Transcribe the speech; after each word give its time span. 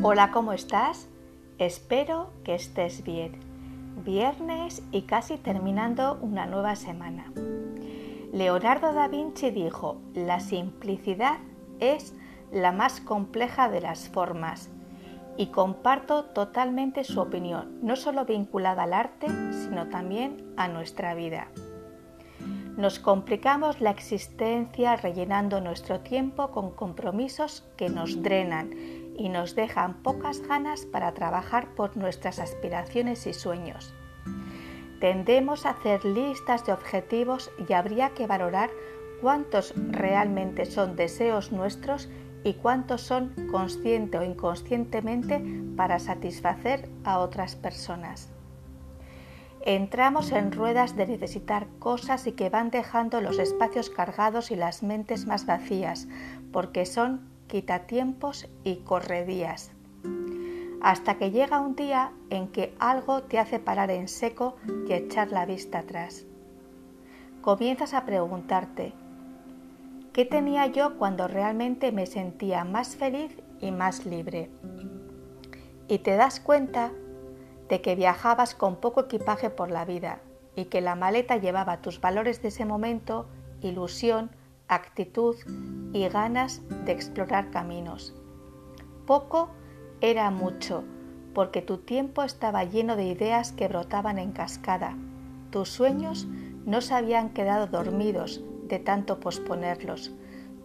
Hola, 0.00 0.30
¿cómo 0.30 0.52
estás? 0.52 1.08
Espero 1.58 2.30
que 2.44 2.54
estés 2.54 3.02
bien. 3.02 3.40
Viernes 4.04 4.80
y 4.92 5.02
casi 5.02 5.38
terminando 5.38 6.18
una 6.20 6.46
nueva 6.46 6.76
semana. 6.76 7.32
Leonardo 8.32 8.92
da 8.92 9.08
Vinci 9.08 9.50
dijo, 9.50 10.00
la 10.14 10.38
simplicidad 10.38 11.38
es 11.80 12.14
la 12.52 12.70
más 12.70 13.00
compleja 13.00 13.68
de 13.68 13.80
las 13.80 14.08
formas 14.08 14.70
y 15.36 15.46
comparto 15.46 16.26
totalmente 16.26 17.02
su 17.02 17.20
opinión, 17.20 17.80
no 17.82 17.96
solo 17.96 18.24
vinculada 18.24 18.84
al 18.84 18.92
arte, 18.92 19.26
sino 19.50 19.88
también 19.88 20.54
a 20.56 20.68
nuestra 20.68 21.14
vida. 21.14 21.48
Nos 22.76 23.00
complicamos 23.00 23.80
la 23.80 23.90
existencia 23.90 24.94
rellenando 24.94 25.60
nuestro 25.60 25.98
tiempo 25.98 26.52
con 26.52 26.70
compromisos 26.70 27.64
que 27.76 27.88
nos 27.88 28.22
drenan 28.22 28.70
y 29.18 29.28
nos 29.28 29.54
dejan 29.54 29.94
pocas 30.02 30.40
ganas 30.40 30.86
para 30.86 31.12
trabajar 31.12 31.74
por 31.74 31.96
nuestras 31.96 32.38
aspiraciones 32.38 33.26
y 33.26 33.34
sueños. 33.34 33.92
Tendemos 35.00 35.66
a 35.66 35.70
hacer 35.70 36.04
listas 36.04 36.64
de 36.64 36.72
objetivos 36.72 37.50
y 37.68 37.72
habría 37.72 38.10
que 38.10 38.26
valorar 38.26 38.70
cuántos 39.20 39.74
realmente 39.76 40.64
son 40.64 40.96
deseos 40.96 41.52
nuestros 41.52 42.08
y 42.44 42.54
cuántos 42.54 43.02
son 43.02 43.32
consciente 43.50 44.18
o 44.18 44.24
inconscientemente 44.24 45.42
para 45.76 45.98
satisfacer 45.98 46.88
a 47.04 47.18
otras 47.18 47.56
personas. 47.56 48.30
Entramos 49.62 50.30
en 50.32 50.52
ruedas 50.52 50.96
de 50.96 51.06
necesitar 51.06 51.66
cosas 51.78 52.26
y 52.26 52.32
que 52.32 52.48
van 52.48 52.70
dejando 52.70 53.20
los 53.20 53.38
espacios 53.38 53.90
cargados 53.90 54.50
y 54.50 54.56
las 54.56 54.82
mentes 54.82 55.26
más 55.26 55.46
vacías, 55.46 56.08
porque 56.52 56.86
son 56.86 57.28
quitatiempos 57.48 58.46
y 58.62 58.76
corredías. 58.76 59.72
Hasta 60.80 61.18
que 61.18 61.32
llega 61.32 61.60
un 61.60 61.74
día 61.74 62.12
en 62.30 62.48
que 62.48 62.74
algo 62.78 63.22
te 63.24 63.38
hace 63.38 63.58
parar 63.58 63.90
en 63.90 64.06
seco 64.06 64.56
y 64.86 64.92
echar 64.92 65.32
la 65.32 65.44
vista 65.44 65.80
atrás. 65.80 66.24
Comienzas 67.40 67.94
a 67.94 68.04
preguntarte, 68.04 68.92
¿qué 70.12 70.24
tenía 70.24 70.66
yo 70.66 70.96
cuando 70.98 71.26
realmente 71.26 71.90
me 71.90 72.06
sentía 72.06 72.64
más 72.64 72.94
feliz 72.94 73.36
y 73.60 73.72
más 73.72 74.06
libre? 74.06 74.50
Y 75.88 75.98
te 75.98 76.16
das 76.16 76.38
cuenta 76.38 76.92
de 77.68 77.80
que 77.80 77.96
viajabas 77.96 78.54
con 78.54 78.76
poco 78.76 79.00
equipaje 79.02 79.50
por 79.50 79.70
la 79.70 79.84
vida 79.84 80.20
y 80.54 80.66
que 80.66 80.80
la 80.80 80.94
maleta 80.94 81.36
llevaba 81.36 81.80
tus 81.80 82.00
valores 82.00 82.42
de 82.42 82.48
ese 82.48 82.64
momento, 82.64 83.26
ilusión, 83.62 84.30
actitud 84.68 85.36
y 85.92 86.06
ganas 86.08 86.62
de 86.84 86.92
explorar 86.92 87.50
caminos. 87.50 88.14
Poco 89.06 89.50
era 90.00 90.30
mucho, 90.30 90.84
porque 91.34 91.62
tu 91.62 91.78
tiempo 91.78 92.22
estaba 92.22 92.64
lleno 92.64 92.96
de 92.96 93.06
ideas 93.06 93.52
que 93.52 93.68
brotaban 93.68 94.18
en 94.18 94.32
cascada. 94.32 94.96
Tus 95.50 95.70
sueños 95.70 96.26
no 96.66 96.80
se 96.80 96.94
habían 96.94 97.30
quedado 97.30 97.66
dormidos 97.66 98.42
de 98.68 98.78
tanto 98.78 99.18
posponerlos. 99.20 100.12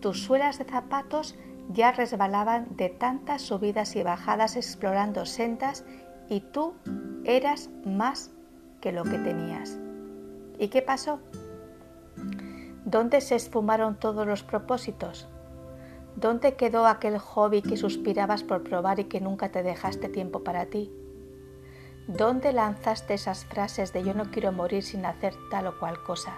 Tus 0.00 0.22
suelas 0.22 0.58
de 0.58 0.64
zapatos 0.64 1.36
ya 1.72 1.92
resbalaban 1.92 2.76
de 2.76 2.88
tantas 2.88 3.42
subidas 3.42 3.94
y 3.94 4.02
bajadas 4.02 4.56
explorando 4.56 5.24
sendas 5.26 5.84
y 6.28 6.40
tú 6.40 6.74
eras 7.24 7.70
más 7.84 8.32
que 8.80 8.90
lo 8.90 9.04
que 9.04 9.18
tenías. 9.18 9.78
¿Y 10.58 10.68
qué 10.68 10.82
pasó? 10.82 11.20
¿Dónde 12.92 13.22
se 13.22 13.36
esfumaron 13.36 13.98
todos 13.98 14.26
los 14.26 14.42
propósitos? 14.42 15.26
¿Dónde 16.14 16.56
quedó 16.56 16.86
aquel 16.86 17.16
hobby 17.16 17.62
que 17.62 17.78
suspirabas 17.78 18.44
por 18.44 18.62
probar 18.62 19.00
y 19.00 19.04
que 19.04 19.18
nunca 19.18 19.50
te 19.50 19.62
dejaste 19.62 20.10
tiempo 20.10 20.44
para 20.44 20.66
ti? 20.66 20.92
¿Dónde 22.06 22.52
lanzaste 22.52 23.14
esas 23.14 23.46
frases 23.46 23.94
de 23.94 24.04
yo 24.04 24.12
no 24.12 24.30
quiero 24.30 24.52
morir 24.52 24.82
sin 24.82 25.06
hacer 25.06 25.32
tal 25.50 25.68
o 25.68 25.78
cual 25.78 26.02
cosa? 26.04 26.36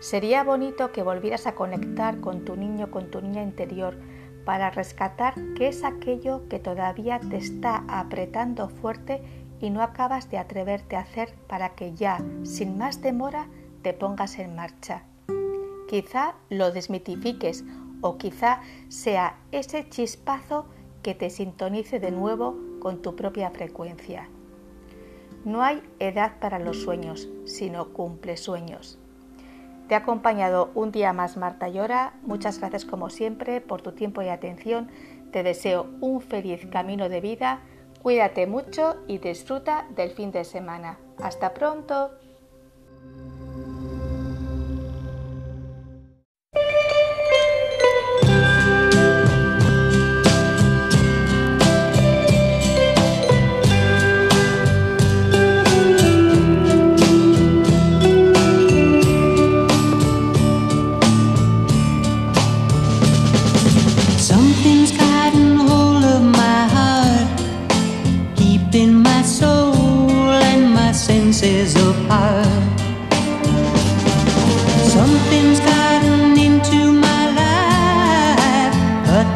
Sería 0.00 0.42
bonito 0.42 0.90
que 0.90 1.04
volvieras 1.04 1.46
a 1.46 1.54
conectar 1.54 2.20
con 2.20 2.44
tu 2.44 2.56
niño, 2.56 2.90
con 2.90 3.12
tu 3.12 3.20
niña 3.20 3.44
interior, 3.44 3.96
para 4.44 4.70
rescatar 4.70 5.34
qué 5.54 5.68
es 5.68 5.84
aquello 5.84 6.48
que 6.48 6.58
todavía 6.58 7.20
te 7.20 7.36
está 7.36 7.84
apretando 7.86 8.68
fuerte 8.68 9.22
y 9.60 9.70
no 9.70 9.80
acabas 9.80 10.28
de 10.28 10.38
atreverte 10.38 10.96
a 10.96 11.02
hacer 11.02 11.36
para 11.46 11.76
que 11.76 11.94
ya, 11.94 12.18
sin 12.42 12.76
más 12.78 13.00
demora, 13.00 13.46
te 13.82 13.92
pongas 13.92 14.38
en 14.40 14.56
marcha. 14.56 15.04
Quizá 15.94 16.34
lo 16.50 16.72
desmitifiques 16.72 17.64
o 18.00 18.18
quizá 18.18 18.62
sea 18.88 19.38
ese 19.52 19.88
chispazo 19.88 20.66
que 21.04 21.14
te 21.14 21.30
sintonice 21.30 22.00
de 22.00 22.10
nuevo 22.10 22.56
con 22.80 23.00
tu 23.00 23.14
propia 23.14 23.52
frecuencia. 23.52 24.28
No 25.44 25.62
hay 25.62 25.80
edad 26.00 26.40
para 26.40 26.58
los 26.58 26.82
sueños, 26.82 27.28
sino 27.44 27.92
cumple 27.92 28.36
sueños. 28.36 28.98
Te 29.86 29.94
ha 29.94 29.98
acompañado 29.98 30.72
un 30.74 30.90
día 30.90 31.12
más 31.12 31.36
Marta 31.36 31.68
Llora. 31.68 32.14
Muchas 32.22 32.58
gracias 32.58 32.84
como 32.84 33.08
siempre 33.08 33.60
por 33.60 33.80
tu 33.80 33.92
tiempo 33.92 34.20
y 34.20 34.30
atención. 34.30 34.90
Te 35.30 35.44
deseo 35.44 35.86
un 36.00 36.20
feliz 36.20 36.66
camino 36.72 37.08
de 37.08 37.20
vida. 37.20 37.60
Cuídate 38.02 38.48
mucho 38.48 38.96
y 39.06 39.18
disfruta 39.18 39.86
del 39.94 40.10
fin 40.10 40.32
de 40.32 40.42
semana. 40.42 40.98
Hasta 41.22 41.54
pronto. 41.54 42.10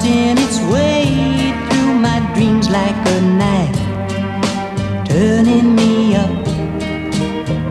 punching 0.09 0.39
its 0.39 0.59
way 0.73 1.05
through 1.69 1.95
my 1.95 2.21
dreams 2.35 2.69
like 2.71 2.97
a 3.07 3.21
knife, 3.21 3.79
turning 5.07 5.75
me 5.75 6.15
up, 6.17 6.31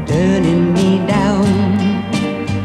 turning 0.08 0.74
me 0.74 1.06
down, 1.08 1.46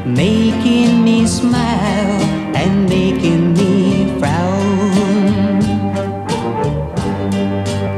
making 0.04 1.02
me 1.04 1.26
smile 1.26 2.20
and 2.54 2.88
making 2.88 3.54
me 3.54 4.18
frown. 4.18 5.62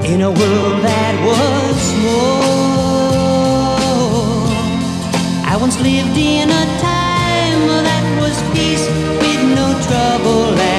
In 0.04 0.20
a 0.22 0.30
world 0.30 0.82
that 0.82 1.14
was 1.28 1.94
more, 2.04 2.44
I 5.52 5.56
once 5.60 5.80
lived 5.80 6.16
in 6.16 6.50
a 6.50 6.64
time 6.80 7.66
that 7.88 8.04
was 8.20 8.36
peace 8.52 8.86
with 9.20 9.42
no 9.54 9.66
trouble. 9.88 10.73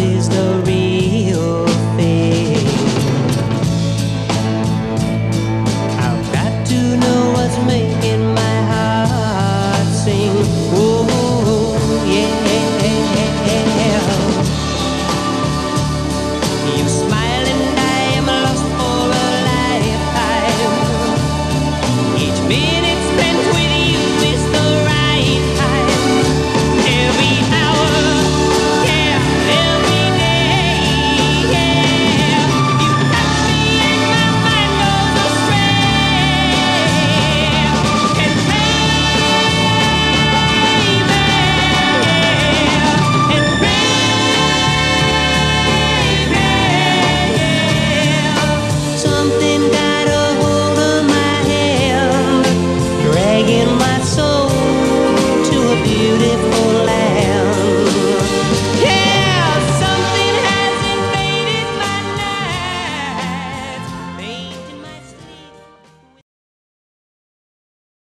is 0.00 0.28
the 0.28 0.62
reason. 0.64 0.87